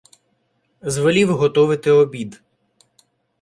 Звелів 0.81 1.29
готовити 1.37 1.91
обід. 1.91 2.41